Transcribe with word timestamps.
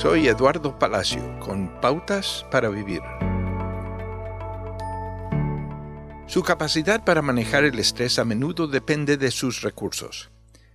Soy 0.00 0.28
Eduardo 0.28 0.78
Palacio 0.78 1.40
con 1.40 1.80
Pautas 1.80 2.46
para 2.52 2.68
Vivir. 2.68 3.02
Su 6.28 6.44
capacidad 6.44 7.04
para 7.04 7.20
manejar 7.20 7.64
el 7.64 7.76
estrés 7.80 8.20
a 8.20 8.24
menudo 8.24 8.68
depende 8.68 9.16
de 9.16 9.32
sus 9.32 9.62
recursos. 9.62 10.30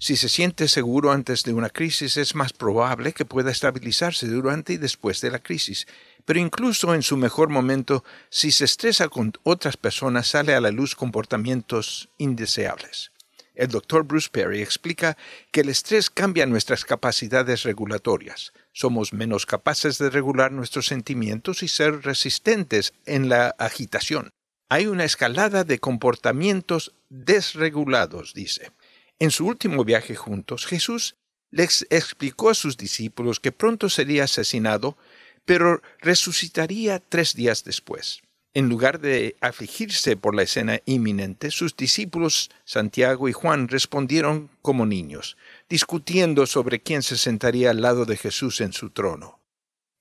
Si 0.00 0.16
se 0.16 0.28
siente 0.28 0.66
seguro 0.66 1.12
antes 1.12 1.44
de 1.44 1.52
una 1.52 1.70
crisis, 1.70 2.16
es 2.16 2.34
más 2.34 2.52
probable 2.52 3.12
que 3.12 3.24
pueda 3.24 3.52
estabilizarse 3.52 4.26
durante 4.26 4.72
y 4.72 4.78
después 4.78 5.20
de 5.20 5.30
la 5.30 5.38
crisis. 5.38 5.86
Pero 6.24 6.40
incluso 6.40 6.92
en 6.92 7.04
su 7.04 7.16
mejor 7.16 7.50
momento, 7.50 8.02
si 8.30 8.50
se 8.50 8.64
estresa 8.64 9.06
con 9.06 9.32
otras 9.44 9.76
personas, 9.76 10.26
sale 10.26 10.56
a 10.56 10.60
la 10.60 10.72
luz 10.72 10.96
comportamientos 10.96 12.08
indeseables. 12.18 13.13
El 13.54 13.68
doctor 13.68 14.02
Bruce 14.04 14.28
Perry 14.30 14.60
explica 14.60 15.16
que 15.52 15.60
el 15.60 15.68
estrés 15.68 16.10
cambia 16.10 16.44
nuestras 16.44 16.84
capacidades 16.84 17.62
regulatorias. 17.62 18.52
Somos 18.72 19.12
menos 19.12 19.46
capaces 19.46 19.98
de 19.98 20.10
regular 20.10 20.50
nuestros 20.50 20.86
sentimientos 20.86 21.62
y 21.62 21.68
ser 21.68 22.02
resistentes 22.02 22.94
en 23.06 23.28
la 23.28 23.54
agitación. 23.58 24.30
Hay 24.68 24.86
una 24.86 25.04
escalada 25.04 25.62
de 25.62 25.78
comportamientos 25.78 26.94
desregulados, 27.08 28.34
dice. 28.34 28.72
En 29.20 29.30
su 29.30 29.46
último 29.46 29.84
viaje 29.84 30.16
juntos, 30.16 30.66
Jesús 30.66 31.14
les 31.50 31.86
explicó 31.90 32.50
a 32.50 32.54
sus 32.54 32.76
discípulos 32.76 33.38
que 33.38 33.52
pronto 33.52 33.88
sería 33.88 34.24
asesinado, 34.24 34.98
pero 35.44 35.80
resucitaría 36.00 36.98
tres 36.98 37.34
días 37.34 37.62
después. 37.62 38.22
En 38.56 38.68
lugar 38.68 39.00
de 39.00 39.34
afligirse 39.40 40.16
por 40.16 40.36
la 40.36 40.44
escena 40.44 40.80
inminente, 40.86 41.50
sus 41.50 41.76
discípulos 41.76 42.50
Santiago 42.64 43.28
y 43.28 43.32
Juan 43.32 43.66
respondieron 43.66 44.48
como 44.62 44.86
niños, 44.86 45.36
discutiendo 45.68 46.46
sobre 46.46 46.80
quién 46.80 47.02
se 47.02 47.16
sentaría 47.16 47.70
al 47.70 47.82
lado 47.82 48.04
de 48.04 48.16
Jesús 48.16 48.60
en 48.60 48.72
su 48.72 48.90
trono. 48.90 49.40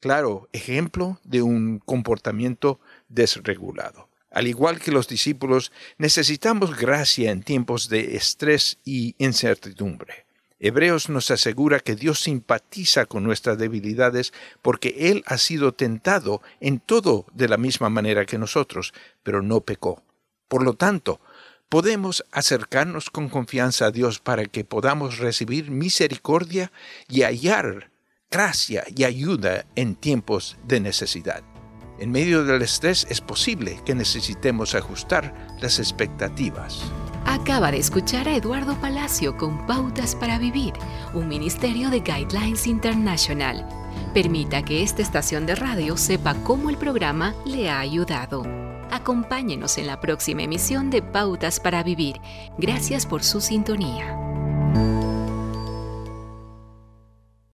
Claro, 0.00 0.48
ejemplo 0.52 1.20
de 1.22 1.42
un 1.42 1.78
comportamiento 1.78 2.80
desregulado. 3.08 4.08
Al 4.32 4.48
igual 4.48 4.80
que 4.80 4.90
los 4.90 5.06
discípulos, 5.06 5.70
necesitamos 5.98 6.76
gracia 6.76 7.30
en 7.30 7.44
tiempos 7.44 7.88
de 7.88 8.16
estrés 8.16 8.78
y 8.84 9.14
incertidumbre. 9.18 10.26
Hebreos 10.60 11.08
nos 11.08 11.30
asegura 11.30 11.80
que 11.80 11.96
Dios 11.96 12.20
simpatiza 12.20 13.06
con 13.06 13.24
nuestras 13.24 13.56
debilidades 13.56 14.32
porque 14.60 14.94
Él 15.10 15.24
ha 15.26 15.38
sido 15.38 15.72
tentado 15.72 16.42
en 16.60 16.80
todo 16.80 17.24
de 17.32 17.48
la 17.48 17.56
misma 17.56 17.88
manera 17.88 18.26
que 18.26 18.36
nosotros, 18.36 18.92
pero 19.22 19.40
no 19.40 19.62
pecó. 19.62 20.02
Por 20.48 20.62
lo 20.62 20.74
tanto, 20.74 21.18
podemos 21.70 22.24
acercarnos 22.30 23.08
con 23.08 23.30
confianza 23.30 23.86
a 23.86 23.90
Dios 23.90 24.18
para 24.18 24.44
que 24.44 24.64
podamos 24.64 25.18
recibir 25.18 25.70
misericordia 25.70 26.70
y 27.08 27.22
hallar 27.22 27.90
gracia 28.30 28.84
y 28.94 29.04
ayuda 29.04 29.64
en 29.76 29.94
tiempos 29.94 30.58
de 30.64 30.80
necesidad. 30.80 31.42
En 32.00 32.10
medio 32.10 32.44
del 32.44 32.62
estrés 32.62 33.06
es 33.10 33.20
posible 33.20 33.78
que 33.84 33.94
necesitemos 33.94 34.74
ajustar 34.74 35.34
las 35.60 35.78
expectativas. 35.78 36.80
Acaba 37.26 37.70
de 37.70 37.76
escuchar 37.76 38.26
a 38.26 38.34
Eduardo 38.34 38.74
Palacio 38.80 39.36
con 39.36 39.66
Pautas 39.66 40.14
para 40.14 40.38
Vivir, 40.38 40.72
un 41.12 41.28
ministerio 41.28 41.90
de 41.90 42.00
Guidelines 42.00 42.66
International. 42.66 43.68
Permita 44.14 44.62
que 44.62 44.82
esta 44.82 45.02
estación 45.02 45.44
de 45.44 45.56
radio 45.56 45.98
sepa 45.98 46.34
cómo 46.42 46.70
el 46.70 46.78
programa 46.78 47.34
le 47.44 47.68
ha 47.68 47.80
ayudado. 47.80 48.44
Acompáñenos 48.90 49.76
en 49.76 49.86
la 49.86 50.00
próxima 50.00 50.42
emisión 50.42 50.88
de 50.88 51.02
Pautas 51.02 51.60
para 51.60 51.82
Vivir. 51.82 52.18
Gracias 52.56 53.04
por 53.04 53.22
su 53.22 53.42
sintonía. 53.42 54.29